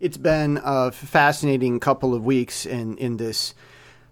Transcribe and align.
It's 0.00 0.16
been 0.16 0.60
a 0.62 0.92
fascinating 0.92 1.80
couple 1.80 2.14
of 2.14 2.24
weeks 2.24 2.64
in, 2.64 2.96
in 2.98 3.16
this 3.16 3.52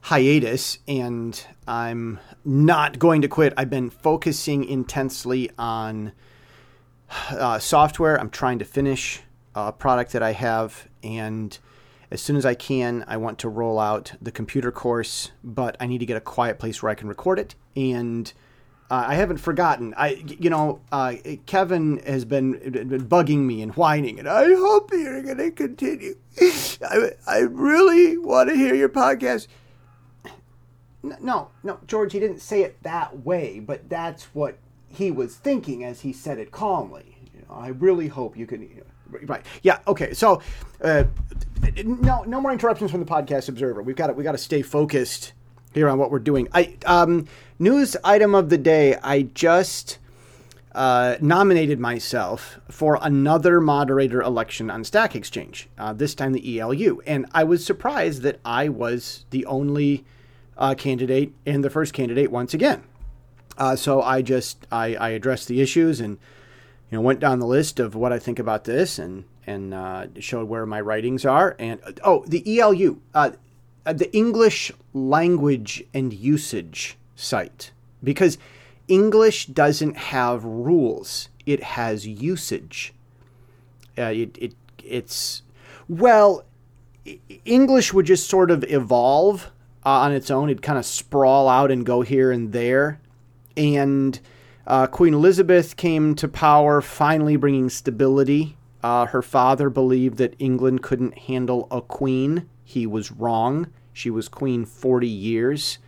hiatus, 0.01 0.81
and 0.89 1.41
I'm 1.69 2.19
not 2.45 2.99
going 2.99 3.23
to 3.23 3.29
quit. 3.29 3.55
I've 3.57 3.71
been 3.71 3.91
focusing 3.91 4.65
intensely 4.65 5.49
on 5.57 6.11
uh, 7.31 7.61
software. 7.61 8.19
I'm 8.19 8.31
trying 8.31 8.59
to 8.59 8.65
finish 8.65 9.21
a 9.55 9.71
product 9.71 10.11
that 10.15 10.25
I 10.25 10.33
have, 10.33 10.89
and 11.05 11.57
as 12.11 12.21
soon 12.21 12.35
as 12.35 12.45
I 12.45 12.55
can, 12.55 13.05
I 13.07 13.17
want 13.17 13.39
to 13.41 13.49
roll 13.49 13.79
out 13.79 14.13
the 14.21 14.33
computer 14.33 14.73
course, 14.73 15.31
but 15.45 15.77
I 15.79 15.87
need 15.87 15.99
to 15.99 16.07
get 16.07 16.17
a 16.17 16.21
quiet 16.21 16.59
place 16.59 16.83
where 16.83 16.91
I 16.91 16.97
can 16.97 17.07
record 17.07 17.39
it. 17.39 17.55
And 17.77 18.33
uh, 18.91 19.05
I 19.09 19.15
haven't 19.15 19.39
forgotten. 19.39 19.95
I, 19.97 20.23
you 20.27 20.49
know, 20.49 20.81
uh, 20.93 21.15
Kevin 21.47 21.99
has 22.07 22.25
been, 22.25 22.53
been, 22.71 23.09
bugging 23.09 23.41
me 23.41 23.61
and 23.63 23.73
whining, 23.75 24.19
and 24.19 24.29
I 24.29 24.45
hope 24.55 24.93
you're 24.93 25.23
going 25.23 25.39
to 25.39 25.51
continue. 25.51 26.17
I, 26.41 27.11
I 27.27 27.39
really 27.39 28.17
want 28.17 28.49
to 28.49 28.55
hear 28.55 28.75
your 28.75 28.89
podcast. 28.89 29.49
No, 31.03 31.51
no, 31.63 31.81
George, 31.87 32.13
he 32.13 32.21
didn't 32.21 32.41
say 32.41 32.63
it 32.63 32.83
that 32.83 33.25
way, 33.25 33.61
but 33.61 33.89
that's 33.89 34.25
what 34.35 34.59
he 34.89 35.11
was 35.11 35.37
thinking 35.37 35.85
as 35.85 36.01
he 36.01 36.13
said 36.13 36.39
it 36.39 36.51
calmly. 36.51 37.19
You 37.35 37.41
know, 37.49 37.55
I 37.55 37.69
really 37.69 38.09
hope 38.09 38.37
you 38.37 38.47
can. 38.47 38.63
You 38.63 38.85
know, 39.11 39.19
right? 39.27 39.45
Yeah. 39.63 39.79
Okay. 39.87 40.15
So, 40.15 40.43
uh, 40.83 41.05
no, 41.85 42.23
no 42.23 42.41
more 42.41 42.53
interruptions 42.53 42.91
from 42.91 43.01
the 43.01 43.07
podcast 43.07 43.49
observer. 43.49 43.83
We've 43.83 43.97
got 43.97 44.09
to, 44.09 44.13
we 44.13 44.25
got 44.25 44.33
to 44.33 44.39
stay 44.39 44.63
focused 44.63 45.33
here 45.77 45.89
on 45.91 45.99
what 45.99 46.11
we're 46.11 46.19
doing. 46.19 46.49
I 46.55 46.75
um, 46.87 47.27
news 47.59 47.97
item 48.03 48.35
of 48.35 48.49
the 48.49 48.57
day. 48.57 48.97
I 49.03 49.23
just 49.23 49.99
uh, 50.75 51.17
nominated 51.21 51.79
myself 51.79 52.59
for 52.71 52.99
another 53.03 53.61
moderator 53.61 54.23
election 54.23 54.71
on 54.71 54.85
Stack 54.85 55.15
Exchange. 55.15 55.69
Uh, 55.79 55.93
this 55.93 56.15
time 56.15 56.33
the 56.33 56.59
ELU, 56.59 57.03
and 57.07 57.27
I 57.33 57.45
was 57.45 57.65
surprised 57.65 58.23
that 58.23 58.41
I 58.43 58.71
was 58.71 59.27
the 59.31 59.45
only 59.45 60.07
uh, 60.57 60.75
candidate 60.75 61.35
and 61.45 61.63
the 61.63 61.71
first 61.71 61.93
candidate 61.93 62.31
once 62.31 62.55
again. 62.55 62.83
Uh, 63.59 63.77
so 63.77 64.01
I 64.01 64.23
just 64.23 64.67
I, 64.73 64.95
I, 64.97 65.11
addressed 65.11 65.49
the 65.49 65.61
issues 65.61 66.01
and 66.01 66.19
you 66.91 66.97
know 66.97 67.03
went 67.03 67.21
down 67.21 67.39
the 67.39 67.47
list 67.47 67.81
of 67.81 67.95
what 67.95 68.13
I 68.13 68.19
think 68.19 68.39
about 68.39 68.65
this 68.65 68.99
and 68.99 69.25
and 69.47 69.75
uh, 69.75 70.07
showed 70.21 70.49
where 70.49 70.65
my 70.65 70.81
writings 70.81 71.27
are. 71.27 71.55
And 71.59 71.81
oh, 72.03 72.25
the 72.27 72.59
ELU. 72.59 73.01
Uh, 73.15 73.33
the 73.93 74.15
English 74.15 74.73
language 74.93 75.85
and 75.95 76.13
usage 76.13 76.97
site 77.15 77.71
because 78.03 78.39
English 78.89 79.47
doesn't 79.47 79.97
have 79.97 80.45
rules; 80.45 81.29
it 81.45 81.63
has 81.63 82.07
usage. 82.07 82.93
Uh, 83.99 84.13
it, 84.15 84.37
it 84.39 84.55
it's 84.85 85.43
well, 85.89 86.45
English 87.45 87.93
would 87.93 88.07
just 88.07 88.29
sort 88.29 88.51
of 88.51 88.65
evolve 88.65 89.51
uh, 89.85 89.91
on 89.91 90.13
its 90.13 90.31
own. 90.31 90.51
It'd 90.51 90.63
kind 90.63 90.79
of 90.79 90.87
sprawl 90.87 91.49
out 91.49 91.71
and 91.71 91.87
go 91.87 92.03
here 92.03 92.33
and 92.33 92.53
there, 92.53 93.01
and 93.57 94.19
uh, 94.67 94.87
Queen 94.89 95.15
Elizabeth 95.15 95.77
came 95.77 96.15
to 96.17 96.29
power, 96.29 96.81
finally 96.81 97.37
bringing 97.37 97.71
stability. 97.71 98.57
Uh, 98.83 99.07
her 99.07 99.23
father 99.23 99.71
believed 99.71 100.19
that 100.19 100.35
England 100.39 100.83
couldn't 100.83 101.19
handle 101.19 101.67
a 101.71 101.81
queen. 101.81 102.49
He 102.69 102.85
was 102.85 103.13
wrong. 103.13 103.69
She 103.93 104.11
was 104.11 104.29
queen 104.29 104.65
40 104.65 105.07
years. 105.07 105.79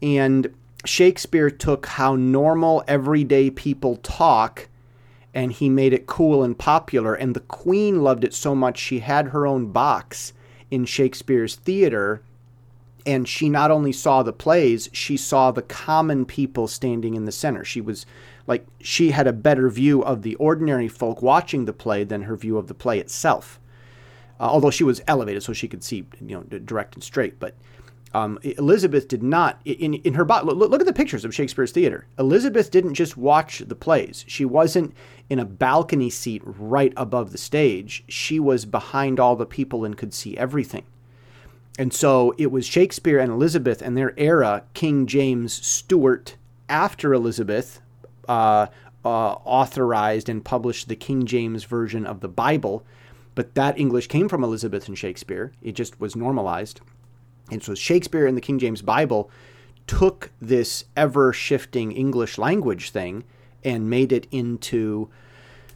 And 0.00 0.54
Shakespeare 0.84 1.50
took 1.50 1.86
how 1.86 2.14
normal, 2.14 2.84
everyday 2.86 3.50
people 3.50 3.96
talk 3.96 4.68
and 5.34 5.50
he 5.50 5.68
made 5.68 5.92
it 5.92 6.06
cool 6.06 6.44
and 6.44 6.56
popular. 6.56 7.14
And 7.14 7.34
the 7.34 7.40
queen 7.40 8.04
loved 8.04 8.22
it 8.22 8.32
so 8.32 8.54
much, 8.54 8.78
she 8.78 9.00
had 9.00 9.28
her 9.28 9.44
own 9.44 9.72
box 9.72 10.32
in 10.70 10.84
Shakespeare's 10.84 11.56
theater. 11.56 12.22
And 13.04 13.28
she 13.28 13.48
not 13.48 13.72
only 13.72 13.92
saw 13.92 14.22
the 14.22 14.32
plays, 14.32 14.88
she 14.92 15.16
saw 15.16 15.50
the 15.50 15.62
common 15.62 16.24
people 16.24 16.68
standing 16.68 17.14
in 17.14 17.24
the 17.24 17.32
center. 17.32 17.64
She 17.64 17.80
was 17.80 18.06
like, 18.46 18.64
she 18.80 19.10
had 19.10 19.26
a 19.26 19.32
better 19.32 19.68
view 19.68 20.04
of 20.04 20.22
the 20.22 20.36
ordinary 20.36 20.86
folk 20.86 21.22
watching 21.22 21.64
the 21.64 21.72
play 21.72 22.04
than 22.04 22.22
her 22.22 22.36
view 22.36 22.56
of 22.56 22.68
the 22.68 22.74
play 22.74 23.00
itself 23.00 23.58
uh, 24.40 24.44
although 24.44 24.70
she 24.70 24.84
was 24.84 25.02
elevated 25.06 25.42
so 25.42 25.52
she 25.52 25.68
could 25.68 25.84
see 25.84 26.06
you 26.20 26.36
know 26.36 26.42
direct 26.42 26.94
and 26.94 27.02
straight. 27.02 27.38
But 27.38 27.54
um, 28.12 28.38
Elizabeth 28.42 29.08
did 29.08 29.22
not 29.22 29.60
in 29.64 29.94
in 29.94 30.14
her 30.14 30.24
look, 30.24 30.56
look 30.56 30.80
at 30.80 30.86
the 30.86 30.92
pictures 30.92 31.24
of 31.24 31.34
Shakespeare's 31.34 31.72
theater. 31.72 32.06
Elizabeth 32.18 32.70
didn't 32.70 32.94
just 32.94 33.16
watch 33.16 33.58
the 33.58 33.74
plays. 33.74 34.24
She 34.28 34.44
wasn't 34.44 34.94
in 35.28 35.38
a 35.38 35.44
balcony 35.44 36.10
seat 36.10 36.42
right 36.44 36.92
above 36.96 37.32
the 37.32 37.38
stage. 37.38 38.04
She 38.08 38.38
was 38.38 38.64
behind 38.64 39.18
all 39.18 39.36
the 39.36 39.46
people 39.46 39.84
and 39.84 39.96
could 39.96 40.14
see 40.14 40.36
everything. 40.36 40.84
And 41.76 41.92
so 41.92 42.34
it 42.38 42.52
was 42.52 42.66
Shakespeare 42.66 43.18
and 43.18 43.32
Elizabeth 43.32 43.82
and 43.82 43.96
their 43.96 44.14
era, 44.16 44.62
King 44.74 45.06
James 45.06 45.52
Stuart, 45.52 46.36
after 46.68 47.12
Elizabeth, 47.12 47.80
uh, 48.28 48.66
uh, 49.04 49.08
authorized 49.08 50.28
and 50.28 50.44
published 50.44 50.88
the 50.88 50.96
King 50.96 51.26
James 51.26 51.64
version 51.64 52.06
of 52.06 52.20
the 52.20 52.28
Bible 52.28 52.84
but 53.34 53.54
that 53.54 53.78
English 53.78 54.08
came 54.08 54.28
from 54.28 54.44
Elizabeth 54.44 54.88
and 54.88 54.96
Shakespeare. 54.96 55.52
It 55.62 55.72
just 55.72 56.00
was 56.00 56.16
normalized. 56.16 56.80
And 57.50 57.62
so 57.62 57.74
Shakespeare 57.74 58.26
and 58.26 58.36
the 58.36 58.40
King 58.40 58.58
James 58.58 58.82
Bible 58.82 59.30
took 59.86 60.30
this 60.40 60.84
ever 60.96 61.32
shifting 61.32 61.92
English 61.92 62.38
language 62.38 62.90
thing 62.90 63.24
and 63.62 63.90
made 63.90 64.12
it 64.12 64.26
into 64.30 65.10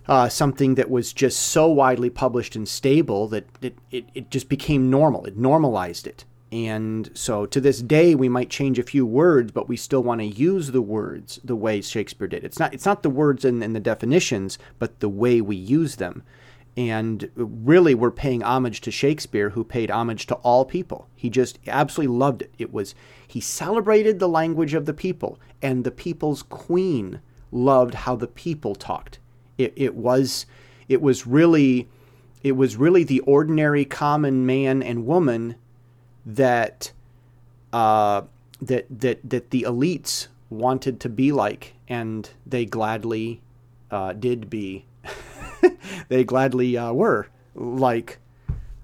uh, 0.06 0.28
something 0.28 0.74
that 0.76 0.90
was 0.90 1.12
just 1.12 1.38
so 1.38 1.68
widely 1.68 2.08
published 2.08 2.56
and 2.56 2.66
stable 2.66 3.28
that 3.28 3.46
it, 3.60 3.76
it, 3.90 4.06
it 4.14 4.30
just 4.30 4.48
became 4.48 4.88
normal. 4.88 5.26
It 5.26 5.36
normalized 5.36 6.06
it. 6.06 6.24
And 6.50 7.10
so 7.12 7.44
to 7.44 7.60
this 7.60 7.82
day, 7.82 8.14
we 8.14 8.30
might 8.30 8.48
change 8.48 8.78
a 8.78 8.82
few 8.82 9.04
words, 9.04 9.52
but 9.52 9.68
we 9.68 9.76
still 9.76 10.02
want 10.02 10.22
to 10.22 10.26
use 10.26 10.70
the 10.70 10.80
words 10.80 11.38
the 11.44 11.56
way 11.56 11.82
Shakespeare 11.82 12.26
did. 12.26 12.42
It's 12.42 12.58
not, 12.58 12.72
it's 12.72 12.86
not 12.86 13.02
the 13.02 13.10
words 13.10 13.44
and, 13.44 13.62
and 13.62 13.76
the 13.76 13.80
definitions, 13.80 14.58
but 14.78 15.00
the 15.00 15.10
way 15.10 15.42
we 15.42 15.56
use 15.56 15.96
them. 15.96 16.22
And 16.78 17.28
really, 17.34 17.92
we're 17.96 18.12
paying 18.12 18.44
homage 18.44 18.80
to 18.82 18.92
Shakespeare, 18.92 19.50
who 19.50 19.64
paid 19.64 19.90
homage 19.90 20.26
to 20.26 20.36
all 20.36 20.64
people. 20.64 21.08
He 21.16 21.28
just 21.28 21.58
absolutely 21.66 22.16
loved 22.16 22.42
it. 22.42 22.52
It 22.56 22.72
was, 22.72 22.94
he 23.26 23.40
celebrated 23.40 24.20
the 24.20 24.28
language 24.28 24.74
of 24.74 24.86
the 24.86 24.94
people, 24.94 25.40
and 25.60 25.82
the 25.82 25.90
people's 25.90 26.44
queen 26.44 27.20
loved 27.50 27.94
how 27.94 28.14
the 28.14 28.28
people 28.28 28.76
talked. 28.76 29.18
It, 29.56 29.72
it 29.74 29.96
was, 29.96 30.46
it 30.88 31.02
was 31.02 31.26
really, 31.26 31.88
it 32.44 32.52
was 32.52 32.76
really 32.76 33.02
the 33.02 33.20
ordinary 33.20 33.84
common 33.84 34.46
man 34.46 34.80
and 34.80 35.04
woman 35.04 35.56
that, 36.24 36.92
uh, 37.72 38.22
that, 38.62 38.86
that, 38.88 39.28
that 39.28 39.50
the 39.50 39.62
elites 39.62 40.28
wanted 40.48 41.00
to 41.00 41.08
be 41.08 41.32
like, 41.32 41.74
and 41.88 42.30
they 42.46 42.64
gladly 42.64 43.40
uh, 43.90 44.12
did 44.12 44.48
be 44.48 44.84
they 46.08 46.24
gladly 46.24 46.76
uh, 46.76 46.92
were 46.92 47.28
like 47.54 48.18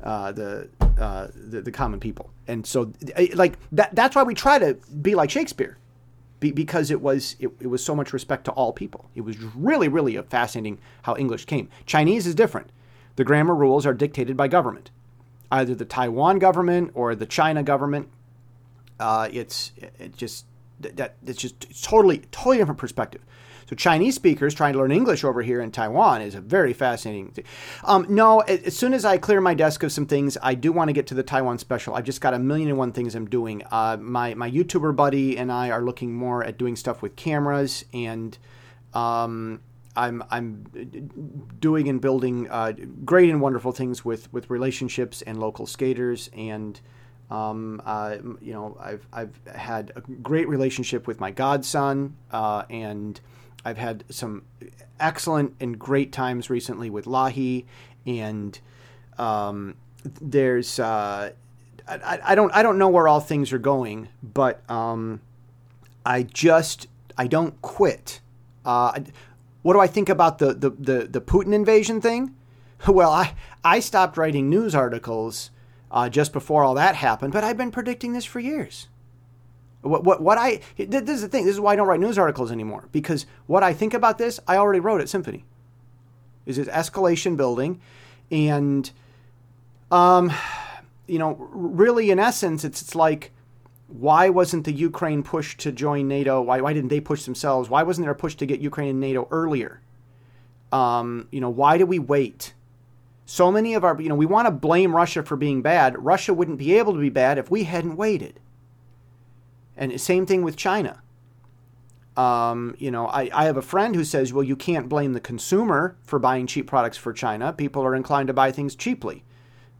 uh, 0.02 0.32
the, 0.32 0.68
uh, 0.98 1.28
the, 1.34 1.62
the 1.62 1.72
common 1.72 2.00
people, 2.00 2.30
and 2.46 2.66
so 2.66 2.92
like 3.34 3.58
that. 3.72 3.94
That's 3.94 4.14
why 4.16 4.22
we 4.22 4.34
try 4.34 4.58
to 4.58 4.74
be 5.00 5.14
like 5.14 5.30
Shakespeare, 5.30 5.78
be, 6.40 6.52
because 6.52 6.90
it 6.90 7.00
was 7.00 7.36
it, 7.38 7.50
it 7.60 7.68
was 7.68 7.84
so 7.84 7.94
much 7.94 8.12
respect 8.12 8.44
to 8.44 8.52
all 8.52 8.72
people. 8.72 9.08
It 9.14 9.22
was 9.22 9.38
really 9.38 9.88
really 9.88 10.20
fascinating 10.22 10.78
how 11.02 11.16
English 11.16 11.46
came. 11.46 11.68
Chinese 11.86 12.26
is 12.26 12.34
different. 12.34 12.70
The 13.16 13.24
grammar 13.24 13.54
rules 13.54 13.86
are 13.86 13.94
dictated 13.94 14.36
by 14.36 14.48
government, 14.48 14.90
either 15.50 15.74
the 15.74 15.84
Taiwan 15.84 16.38
government 16.38 16.90
or 16.94 17.14
the 17.14 17.26
China 17.26 17.62
government. 17.62 18.08
Uh, 18.98 19.28
it's 19.32 19.72
it 19.78 20.16
just 20.16 20.46
that 20.80 21.14
it's 21.26 21.40
just 21.40 21.82
totally 21.82 22.18
totally 22.30 22.58
different 22.58 22.78
perspective. 22.78 23.22
So 23.68 23.76
Chinese 23.76 24.14
speakers 24.14 24.54
trying 24.54 24.74
to 24.74 24.78
learn 24.78 24.92
English 24.92 25.24
over 25.24 25.42
here 25.42 25.60
in 25.60 25.70
Taiwan 25.70 26.22
is 26.22 26.34
a 26.34 26.40
very 26.40 26.72
fascinating 26.72 27.30
thing. 27.30 27.44
Um, 27.84 28.06
no, 28.08 28.40
as 28.40 28.76
soon 28.76 28.92
as 28.94 29.04
I 29.04 29.18
clear 29.18 29.40
my 29.40 29.54
desk 29.54 29.82
of 29.82 29.92
some 29.92 30.06
things, 30.06 30.36
I 30.42 30.54
do 30.54 30.72
want 30.72 30.88
to 30.88 30.92
get 30.92 31.06
to 31.08 31.14
the 31.14 31.22
Taiwan 31.22 31.58
special. 31.58 31.94
I've 31.94 32.04
just 32.04 32.20
got 32.20 32.34
a 32.34 32.38
million 32.38 32.68
and 32.68 32.78
one 32.78 32.92
things 32.92 33.14
I'm 33.14 33.28
doing. 33.28 33.62
Uh, 33.70 33.96
my 34.00 34.34
my 34.34 34.50
YouTuber 34.50 34.94
buddy 34.94 35.38
and 35.38 35.50
I 35.50 35.70
are 35.70 35.82
looking 35.82 36.14
more 36.14 36.44
at 36.44 36.58
doing 36.58 36.76
stuff 36.76 37.02
with 37.02 37.16
cameras 37.16 37.84
and. 37.92 38.36
Um, 38.92 39.60
I'm 39.96 40.24
I'm 40.30 40.64
doing 41.60 41.88
and 41.88 42.00
building 42.00 42.48
uh, 42.50 42.72
great 43.04 43.30
and 43.30 43.40
wonderful 43.40 43.72
things 43.72 44.04
with 44.04 44.32
with 44.32 44.50
relationships 44.50 45.22
and 45.22 45.38
local 45.38 45.66
skaters 45.66 46.30
and 46.36 46.80
um, 47.30 47.80
uh, 47.84 48.16
you 48.40 48.52
know 48.52 48.76
I've 48.80 49.06
I've 49.12 49.40
had 49.54 49.92
a 49.96 50.00
great 50.00 50.48
relationship 50.48 51.06
with 51.06 51.20
my 51.20 51.30
godson 51.30 52.16
uh, 52.32 52.64
and 52.68 53.20
I've 53.64 53.78
had 53.78 54.04
some 54.10 54.42
excellent 55.00 55.54
and 55.60 55.78
great 55.78 56.12
times 56.12 56.50
recently 56.50 56.90
with 56.90 57.06
Lahi, 57.06 57.64
and 58.06 58.58
um, 59.18 59.76
there's 60.20 60.78
uh, 60.78 61.32
I, 61.88 62.18
I, 62.24 62.34
don't 62.34 62.54
I 62.54 62.62
don't 62.62 62.78
know 62.78 62.88
where 62.88 63.08
all 63.08 63.20
things 63.20 63.52
are 63.52 63.58
going, 63.58 64.08
but 64.22 64.68
um, 64.70 65.20
I 66.04 66.22
just 66.22 66.88
I 67.16 67.26
don't 67.26 67.60
quit. 67.62 68.20
Uh, 68.64 69.00
what 69.62 69.72
do 69.72 69.80
I 69.80 69.86
think 69.86 70.10
about 70.10 70.38
the, 70.38 70.52
the, 70.52 70.70
the, 70.70 71.08
the 71.10 71.20
Putin 71.20 71.54
invasion 71.54 72.00
thing? 72.00 72.34
Well, 72.86 73.12
I, 73.12 73.34
I 73.64 73.80
stopped 73.80 74.18
writing 74.18 74.50
news 74.50 74.74
articles 74.74 75.50
uh, 75.90 76.10
just 76.10 76.34
before 76.34 76.62
all 76.64 76.74
that 76.74 76.96
happened, 76.96 77.32
but 77.32 77.42
I've 77.42 77.56
been 77.56 77.70
predicting 77.70 78.12
this 78.12 78.26
for 78.26 78.40
years. 78.40 78.88
What, 79.84 80.02
what, 80.02 80.22
what 80.22 80.38
I, 80.38 80.60
this 80.78 81.10
is 81.10 81.20
the 81.20 81.28
thing, 81.28 81.44
this 81.44 81.54
is 81.54 81.60
why 81.60 81.74
I 81.74 81.76
don't 81.76 81.86
write 81.86 82.00
news 82.00 82.16
articles 82.16 82.50
anymore, 82.50 82.88
because 82.90 83.26
what 83.46 83.62
I 83.62 83.74
think 83.74 83.92
about 83.92 84.16
this, 84.16 84.40
I 84.48 84.56
already 84.56 84.80
wrote 84.80 85.02
at 85.02 85.10
Symphony. 85.10 85.44
Is 86.46 86.56
it 86.56 86.68
escalation 86.68 87.36
building? 87.36 87.82
And, 88.30 88.90
um, 89.90 90.32
you 91.06 91.18
know, 91.18 91.36
really 91.52 92.10
in 92.10 92.18
essence, 92.18 92.64
it's, 92.64 92.80
it's 92.80 92.94
like, 92.94 93.32
why 93.88 94.30
wasn't 94.30 94.64
the 94.64 94.72
Ukraine 94.72 95.22
pushed 95.22 95.60
to 95.60 95.70
join 95.70 96.08
NATO? 96.08 96.40
Why, 96.40 96.62
why 96.62 96.72
didn't 96.72 96.88
they 96.88 97.00
push 97.00 97.24
themselves? 97.24 97.68
Why 97.68 97.82
wasn't 97.82 98.06
there 98.06 98.12
a 98.12 98.16
push 98.16 98.34
to 98.36 98.46
get 98.46 98.60
Ukraine 98.60 98.88
in 98.88 99.00
NATO 99.00 99.28
earlier? 99.30 99.82
Um, 100.72 101.28
you 101.30 101.42
know, 101.42 101.50
why 101.50 101.76
do 101.76 101.84
we 101.84 101.98
wait? 101.98 102.54
So 103.26 103.52
many 103.52 103.74
of 103.74 103.84
our, 103.84 104.00
you 104.00 104.08
know, 104.08 104.14
we 104.14 104.26
want 104.26 104.46
to 104.46 104.50
blame 104.50 104.96
Russia 104.96 105.22
for 105.22 105.36
being 105.36 105.60
bad. 105.60 106.02
Russia 106.02 106.32
wouldn't 106.32 106.58
be 106.58 106.76
able 106.78 106.94
to 106.94 106.98
be 106.98 107.10
bad 107.10 107.36
if 107.36 107.50
we 107.50 107.64
hadn't 107.64 107.96
waited. 107.96 108.40
And 109.76 110.00
same 110.00 110.26
thing 110.26 110.42
with 110.42 110.56
China. 110.56 111.02
Um, 112.16 112.76
you 112.78 112.90
know, 112.90 113.06
I, 113.08 113.28
I 113.34 113.44
have 113.46 113.56
a 113.56 113.62
friend 113.62 113.96
who 113.96 114.04
says, 114.04 114.32
well, 114.32 114.44
you 114.44 114.54
can't 114.54 114.88
blame 114.88 115.14
the 115.14 115.20
consumer 115.20 115.96
for 116.04 116.18
buying 116.18 116.46
cheap 116.46 116.66
products 116.66 116.96
for 116.96 117.12
China. 117.12 117.52
People 117.52 117.82
are 117.82 117.94
inclined 117.94 118.28
to 118.28 118.32
buy 118.32 118.52
things 118.52 118.76
cheaply. 118.76 119.24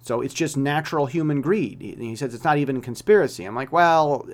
So 0.02 0.20
it's 0.20 0.35
just 0.35 0.56
natural 0.56 1.06
human 1.06 1.41
greed. 1.41 1.81
He 1.81 2.17
says 2.17 2.35
it's 2.35 2.44
not 2.44 2.58
even 2.58 2.82
conspiracy. 2.82 3.44
I'm 3.44 3.55
like, 3.55 3.73
well, 3.73 4.29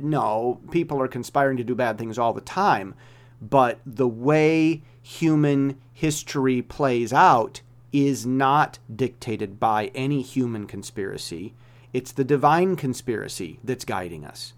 no, 0.00 0.60
people 0.70 1.02
are 1.02 1.08
conspiring 1.08 1.56
to 1.56 1.64
do 1.64 1.74
bad 1.74 1.98
things 1.98 2.18
all 2.18 2.32
the 2.32 2.40
time. 2.40 2.94
But 3.40 3.80
the 3.84 4.06
way 4.06 4.82
human 5.02 5.80
history 5.92 6.62
plays 6.62 7.12
out 7.12 7.62
is 7.92 8.24
not 8.26 8.78
dictated 8.94 9.58
by 9.58 9.90
any 9.94 10.22
human 10.22 10.66
conspiracy. 10.66 11.54
It's 11.92 12.12
the 12.12 12.24
divine 12.24 12.76
conspiracy 12.76 13.58
that's 13.64 13.84
guiding 13.84 14.24
us. 14.24 14.52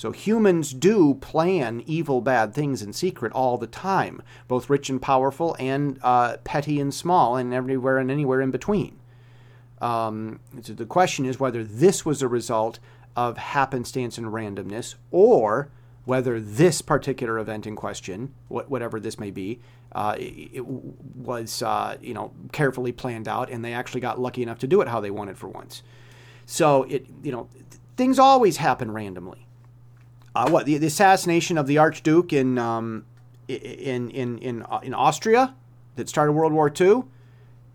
So 0.00 0.12
humans 0.12 0.72
do 0.72 1.12
plan 1.12 1.82
evil, 1.84 2.22
bad 2.22 2.54
things 2.54 2.80
in 2.80 2.94
secret 2.94 3.34
all 3.34 3.58
the 3.58 3.66
time, 3.66 4.22
both 4.48 4.70
rich 4.70 4.88
and 4.88 5.02
powerful, 5.02 5.54
and 5.58 5.98
uh, 6.02 6.38
petty 6.38 6.80
and 6.80 6.94
small, 6.94 7.36
and 7.36 7.52
everywhere 7.52 7.98
and 7.98 8.10
anywhere 8.10 8.40
in 8.40 8.50
between. 8.50 8.98
Um, 9.78 10.40
so 10.62 10.72
the 10.72 10.86
question 10.86 11.26
is 11.26 11.38
whether 11.38 11.62
this 11.62 12.06
was 12.06 12.22
a 12.22 12.28
result 12.28 12.78
of 13.14 13.36
happenstance 13.36 14.16
and 14.16 14.28
randomness, 14.28 14.94
or 15.10 15.68
whether 16.06 16.40
this 16.40 16.80
particular 16.80 17.38
event 17.38 17.66
in 17.66 17.76
question, 17.76 18.32
whatever 18.48 19.00
this 19.00 19.18
may 19.18 19.30
be, 19.30 19.60
uh, 19.92 20.16
it, 20.18 20.64
was 20.64 21.60
uh, 21.60 21.98
you 22.00 22.14
know 22.14 22.32
carefully 22.52 22.92
planned 22.92 23.28
out, 23.28 23.50
and 23.50 23.62
they 23.62 23.74
actually 23.74 24.00
got 24.00 24.18
lucky 24.18 24.42
enough 24.42 24.60
to 24.60 24.66
do 24.66 24.80
it 24.80 24.88
how 24.88 25.00
they 25.00 25.10
wanted 25.10 25.36
for 25.36 25.48
once. 25.48 25.82
So 26.46 26.84
it 26.84 27.04
you 27.22 27.32
know 27.32 27.50
things 27.98 28.18
always 28.18 28.56
happen 28.56 28.92
randomly. 28.92 29.46
Uh, 30.34 30.48
what 30.48 30.64
the, 30.64 30.78
the, 30.78 30.86
assassination 30.86 31.58
of 31.58 31.66
the 31.66 31.78
Archduke 31.78 32.32
in 32.32 32.56
um, 32.56 33.04
in 33.48 34.10
in 34.10 34.38
in 34.38 34.62
uh, 34.62 34.80
in 34.82 34.94
Austria 34.94 35.54
that 35.96 36.08
started 36.08 36.32
World 36.32 36.52
War 36.52 36.68
II. 36.68 37.04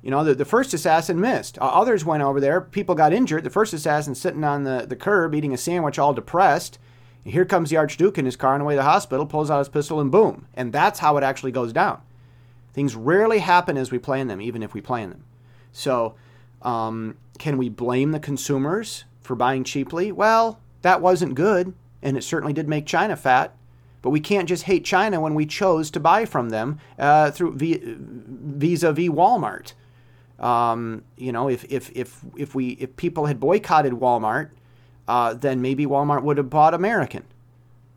You 0.02 0.12
know, 0.12 0.24
the, 0.24 0.36
the 0.36 0.46
first 0.46 0.74
assassin 0.74 1.20
missed. 1.20 1.58
Uh, 1.58 1.66
others 1.66 2.06
went 2.06 2.22
over 2.22 2.40
there. 2.40 2.62
People 2.62 2.94
got 2.94 3.12
injured. 3.12 3.44
The 3.44 3.50
first 3.50 3.74
assassin 3.74 4.14
sitting 4.14 4.44
on 4.44 4.64
the, 4.64 4.86
the 4.88 4.96
curb 4.96 5.34
eating 5.34 5.52
a 5.52 5.58
sandwich, 5.58 5.98
all 5.98 6.14
depressed. 6.14 6.78
And 7.24 7.34
here 7.34 7.44
comes 7.44 7.72
the 7.72 7.78
Archduke 7.78 8.20
in 8.20 8.26
his 8.26 8.36
car 8.36 8.54
on 8.54 8.60
the 8.60 8.66
way 8.66 8.76
to 8.76 8.78
the 8.78 8.84
hospital, 8.84 9.26
pulls 9.26 9.50
out 9.50 9.58
his 9.58 9.70
pistol, 9.70 10.00
and 10.00 10.12
boom. 10.12 10.48
And 10.54 10.72
that's 10.72 11.00
how 11.00 11.18
it 11.18 11.24
actually 11.24 11.52
goes 11.52 11.74
down. 11.74 12.02
Things 12.72 12.96
rarely 12.96 13.40
happen 13.40 13.78
as 13.78 13.92
we 13.92 13.98
plan 13.98 14.28
them, 14.28 14.42
even 14.42 14.62
if 14.62 14.76
we 14.76 14.82
plan 14.82 15.10
them. 15.10 15.24
So, 15.72 16.16
um, 16.62 17.18
can 17.40 17.58
we 17.58 17.70
blame 17.70 18.12
the 18.12 18.20
consumers 18.20 19.06
for 19.22 19.36
buying 19.36 19.64
cheaply? 19.64 20.12
Well, 20.12 20.60
that 20.84 21.02
wasn't 21.02 21.34
good, 21.34 21.74
and 22.06 22.16
it 22.16 22.24
certainly 22.24 22.54
did 22.54 22.70
make 22.70 22.86
China 22.86 23.18
fat. 23.18 23.54
But 24.02 24.12
we 24.12 24.20
can't 24.20 24.48
just 24.48 24.64
hate 24.64 24.86
China 24.86 25.20
when 25.20 25.34
we 25.34 25.48
chose 25.48 25.90
to 25.92 26.00
buy 26.00 26.26
from 26.26 26.50
them 26.50 26.80
uh, 27.00 27.32
through 27.32 27.56
vis-a-vis 27.56 29.10
Walmart. 29.10 29.74
Um, 30.40 31.04
you 31.18 31.32
know, 31.32 31.50
if, 31.50 31.66
if, 31.66 31.92
if, 31.96 32.22
if, 32.38 32.54
we, 32.54 32.70
if 32.74 32.96
people 32.98 33.26
had 33.26 33.40
boycotted 33.40 33.94
Walmart, 33.94 34.52
uh, 35.08 35.34
then 35.34 35.60
maybe 35.60 35.88
Walmart 35.88 36.22
would 36.22 36.38
have 36.38 36.52
bought 36.52 36.76
American. 36.76 37.24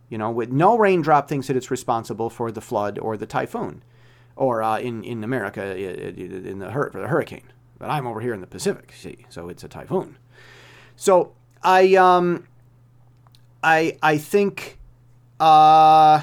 You 0.09 0.17
know, 0.17 0.31
with 0.31 0.51
no 0.51 0.79
raindrop 0.79 1.29
thinks 1.29 1.49
that 1.49 1.57
it's 1.57 1.71
responsible 1.71 2.31
for 2.31 2.51
the 2.51 2.63
flood 2.63 2.99
or 2.99 3.19
the 3.19 3.27
typhoon, 3.27 3.83
or 4.37 4.63
uh, 4.63 4.79
in 4.79 5.05
in 5.05 5.23
America 5.23 5.77
in 5.77 6.59
the, 6.61 6.71
hur- 6.71 6.91
for 6.91 7.03
the 7.03 7.09
hurricane. 7.09 7.53
But 7.79 7.91
I'm 7.91 8.07
over 8.07 8.23
here 8.23 8.33
in 8.33 8.41
the 8.41 8.47
Pacific, 8.47 8.95
see, 8.97 9.27
so 9.29 9.51
it's 9.51 9.65
a 9.65 9.69
typhoon. 9.69 10.17
So 10.97 11.35
I 11.63 11.97
um 11.97 12.47
I 13.63 13.99
I 14.03 14.19
think 14.19 14.79
uh 15.41 16.23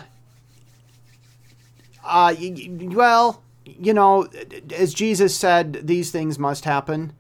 uh 2.04 2.36
well 2.82 3.42
you 3.66 3.94
know, 3.94 4.28
as 4.74 4.94
Jesus 4.94 5.36
said, 5.36 5.82
these 5.88 6.12
things 6.12 6.38
must 6.38 6.66
happen. 6.66 7.14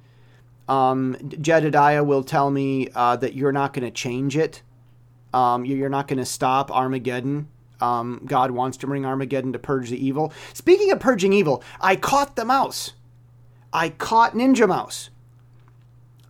Um, 0.67 1.17
Jedediah 1.41 2.03
will 2.03 2.23
tell 2.23 2.49
me 2.49 2.89
uh, 2.95 3.15
that 3.17 3.33
you're 3.33 3.51
not 3.51 3.73
going 3.73 3.85
to 3.85 3.91
change 3.91 4.37
it. 4.37 4.61
Um, 5.33 5.65
you're 5.65 5.89
not 5.89 6.07
going 6.07 6.19
to 6.19 6.25
stop 6.25 6.71
Armageddon. 6.71 7.47
Um, 7.81 8.21
God 8.25 8.51
wants 8.51 8.77
to 8.77 8.87
bring 8.87 9.05
Armageddon 9.05 9.53
to 9.53 9.59
purge 9.59 9.89
the 9.89 10.03
evil. 10.03 10.31
Speaking 10.53 10.91
of 10.91 10.99
purging 10.99 11.33
evil, 11.33 11.63
I 11.81 11.95
caught 11.95 12.35
the 12.35 12.45
mouse. 12.45 12.93
I 13.73 13.89
caught 13.89 14.33
Ninja 14.33 14.67
Mouse. 14.67 15.09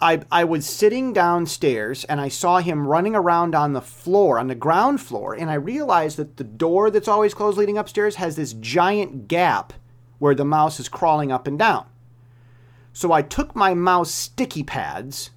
I, 0.02 0.22
I 0.30 0.44
was 0.44 0.66
sitting 0.66 1.14
downstairs 1.14 2.04
and 2.06 2.20
I 2.20 2.28
saw 2.28 2.60
him 2.60 2.88
running 2.88 3.16
around 3.16 3.56
on 3.56 3.74
the 3.74 3.82
floor, 3.82 4.38
on 4.38 4.48
the 4.48 4.56
ground 4.56 5.00
floor, 5.00 5.34
and 5.34 5.50
I 5.50 5.56
realized 5.56 6.18
that 6.18 6.38
the 6.38 6.44
door 6.44 6.92
that's 6.92 7.08
always 7.08 7.34
closed 7.34 7.58
leading 7.58 7.78
upstairs 7.78 8.16
has 8.16 8.36
this 8.36 8.54
giant 8.54 9.28
gap 9.28 9.74
where 10.20 10.36
the 10.36 10.46
mouse 10.46 10.80
is 10.80 10.90
crawling 10.90 11.32
up 11.32 11.48
and 11.48 11.58
down. 11.58 11.86
So 12.92 13.12
I 13.12 13.22
took 13.22 13.56
my 13.56 13.74
mouse 13.74 14.12
sticky 14.12 14.64
pads. 14.64 15.32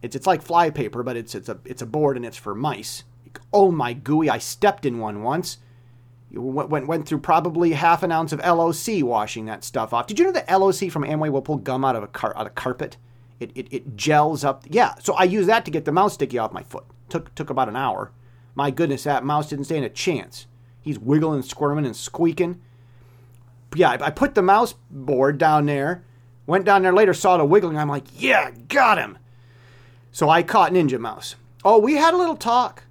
It's, 0.00 0.14
it's 0.14 0.26
like 0.26 0.44
flypaper, 0.44 1.04
but 1.04 1.16
it's, 1.16 1.34
it's, 1.34 1.48
a, 1.48 1.58
it's 1.64 1.82
a 1.82 1.86
board 1.86 2.16
and 2.16 2.24
it's 2.24 2.36
for 2.36 2.54
mice. 2.54 3.02
Oh 3.52 3.72
my 3.72 3.92
gooey, 3.92 4.30
I 4.30 4.38
stepped 4.38 4.86
in 4.86 4.98
one 4.98 5.22
once. 5.22 5.58
Went, 6.30 6.68
went, 6.70 6.86
went 6.86 7.08
through 7.08 7.20
probably 7.20 7.72
half 7.72 8.02
an 8.02 8.12
ounce 8.12 8.32
of 8.32 8.40
LOC 8.40 9.02
washing 9.02 9.46
that 9.46 9.64
stuff 9.64 9.92
off. 9.92 10.06
Did 10.06 10.18
you 10.18 10.24
know 10.26 10.32
that 10.32 10.50
LOC 10.50 10.90
from 10.90 11.04
Amway 11.04 11.30
will 11.30 11.42
pull 11.42 11.56
gum 11.56 11.84
out 11.84 11.96
of 11.96 12.02
a 12.02 12.08
car, 12.08 12.36
out 12.36 12.46
of 12.46 12.54
carpet? 12.54 12.96
It, 13.40 13.52
it, 13.54 13.68
it 13.70 13.96
gels 13.96 14.44
up. 14.44 14.64
Yeah, 14.68 14.94
so 15.00 15.14
I 15.14 15.24
used 15.24 15.48
that 15.48 15.64
to 15.64 15.70
get 15.70 15.84
the 15.84 15.92
mouse 15.92 16.14
sticky 16.14 16.38
off 16.38 16.52
my 16.52 16.62
foot. 16.62 16.84
Took, 17.08 17.34
took 17.34 17.50
about 17.50 17.68
an 17.68 17.76
hour. 17.76 18.10
My 18.54 18.70
goodness, 18.70 19.04
that 19.04 19.24
mouse 19.24 19.48
didn't 19.48 19.66
stand 19.66 19.84
a 19.84 19.88
chance. 19.88 20.46
He's 20.80 20.98
wiggling, 20.98 21.42
squirming, 21.42 21.86
and 21.86 21.96
squeaking 21.96 22.60
yeah, 23.74 23.96
I 24.00 24.10
put 24.10 24.34
the 24.34 24.42
mouse 24.42 24.74
board 24.90 25.38
down 25.38 25.66
there, 25.66 26.02
went 26.46 26.64
down 26.64 26.82
there 26.82 26.92
later, 26.92 27.14
saw 27.14 27.36
the 27.36 27.44
wiggling. 27.44 27.78
I'm 27.78 27.88
like, 27.88 28.06
yeah, 28.16 28.50
got 28.68 28.98
him. 28.98 29.18
So 30.12 30.28
I 30.28 30.42
caught 30.42 30.72
Ninja 30.72 30.98
Mouse. 30.98 31.36
Oh, 31.64 31.78
we 31.78 31.94
had 31.94 32.14
a 32.14 32.16
little 32.16 32.36
talk. 32.36 32.84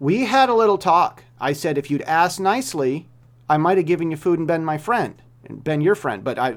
We 0.00 0.24
had 0.24 0.48
a 0.48 0.54
little 0.54 0.78
talk. 0.78 1.24
I 1.40 1.52
said, 1.52 1.78
if 1.78 1.90
you'd 1.90 2.02
asked 2.02 2.40
nicely, 2.40 3.06
I 3.48 3.56
might 3.56 3.78
have 3.78 3.86
given 3.86 4.10
you 4.10 4.16
food 4.16 4.38
and 4.38 4.48
been 4.48 4.64
my 4.64 4.78
friend 4.78 5.20
and 5.44 5.62
been 5.62 5.80
your 5.80 5.94
friend. 5.94 6.24
But 6.24 6.38
I, 6.38 6.56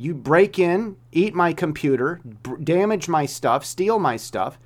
you 0.00 0.14
break 0.14 0.58
in, 0.58 0.96
eat 1.12 1.34
my 1.34 1.52
computer, 1.52 2.20
b- 2.24 2.52
damage 2.64 3.06
my 3.06 3.26
stuff, 3.26 3.66
steal 3.66 3.98
my 3.98 4.16
stuff. 4.16 4.58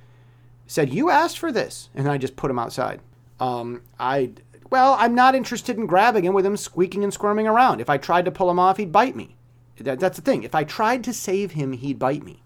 Said 0.65 0.93
you 0.93 1.09
asked 1.09 1.37
for 1.37 1.51
this, 1.51 1.89
and 1.93 2.07
I 2.07 2.17
just 2.17 2.37
put 2.37 2.49
him 2.49 2.57
outside. 2.57 3.01
Um, 3.39 3.81
I 3.99 4.31
well, 4.69 4.95
I'm 4.97 5.13
not 5.13 5.35
interested 5.35 5.77
in 5.77 5.87
grabbing 5.87 6.23
him 6.23 6.33
with 6.33 6.45
him 6.45 6.55
squeaking 6.55 7.03
and 7.03 7.13
squirming 7.13 7.47
around. 7.47 7.81
If 7.81 7.89
I 7.89 7.97
tried 7.97 8.25
to 8.25 8.31
pull 8.31 8.49
him 8.49 8.59
off, 8.59 8.77
he'd 8.77 8.93
bite 8.93 9.15
me. 9.15 9.35
That, 9.77 9.99
that's 9.99 10.17
the 10.17 10.23
thing. 10.23 10.43
If 10.43 10.55
I 10.55 10.63
tried 10.63 11.03
to 11.03 11.13
save 11.13 11.51
him, 11.51 11.73
he'd 11.73 11.99
bite 11.99 12.23
me. 12.23 12.41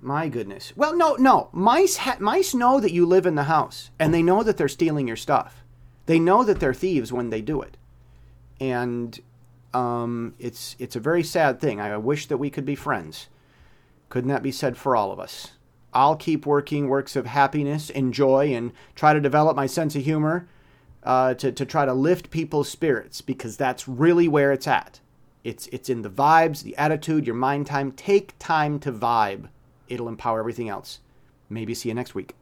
My 0.00 0.28
goodness. 0.28 0.72
Well, 0.76 0.96
no, 0.96 1.16
no. 1.16 1.48
Mice 1.52 1.96
ha- 1.96 2.18
mice 2.20 2.54
know 2.54 2.78
that 2.78 2.92
you 2.92 3.04
live 3.04 3.26
in 3.26 3.34
the 3.34 3.44
house, 3.44 3.90
and 3.98 4.14
they 4.14 4.22
know 4.22 4.44
that 4.44 4.56
they're 4.56 4.68
stealing 4.68 5.08
your 5.08 5.16
stuff. 5.16 5.64
They 6.06 6.20
know 6.20 6.44
that 6.44 6.60
they're 6.60 6.72
thieves 6.72 7.12
when 7.12 7.30
they 7.30 7.40
do 7.40 7.60
it, 7.60 7.76
and 8.60 9.18
um, 9.74 10.34
it's 10.38 10.76
it's 10.78 10.96
a 10.96 11.00
very 11.00 11.22
sad 11.22 11.60
thing. 11.60 11.80
I 11.80 11.96
wish 11.96 12.26
that 12.26 12.38
we 12.38 12.50
could 12.50 12.64
be 12.64 12.74
friends. 12.74 13.28
Couldn't 14.08 14.30
that 14.30 14.42
be 14.42 14.52
said 14.52 14.76
for 14.76 14.94
all 14.96 15.12
of 15.12 15.20
us? 15.20 15.52
I'll 15.92 16.16
keep 16.16 16.44
working 16.44 16.88
works 16.88 17.16
of 17.16 17.26
happiness 17.26 17.90
and 17.90 18.12
joy 18.12 18.54
and 18.54 18.72
try 18.94 19.14
to 19.14 19.20
develop 19.20 19.56
my 19.56 19.66
sense 19.66 19.96
of 19.96 20.04
humor 20.04 20.46
uh, 21.02 21.34
to, 21.34 21.50
to 21.52 21.64
try 21.64 21.86
to 21.86 21.94
lift 21.94 22.30
people's 22.30 22.68
spirits 22.68 23.22
because 23.22 23.56
that's 23.56 23.88
really 23.88 24.28
where 24.28 24.52
it's 24.52 24.66
at. 24.66 25.00
It's, 25.42 25.68
it's 25.68 25.88
in 25.88 26.02
the 26.02 26.10
vibes, 26.10 26.64
the 26.64 26.76
attitude, 26.76 27.26
your 27.26 27.36
mind 27.36 27.66
time. 27.66 27.92
Take 27.92 28.38
time 28.38 28.78
to 28.80 28.92
vibe, 28.92 29.48
it'll 29.88 30.08
empower 30.08 30.40
everything 30.40 30.68
else. 30.68 30.98
Maybe 31.48 31.72
see 31.72 31.88
you 31.88 31.94
next 31.94 32.14
week. 32.14 32.34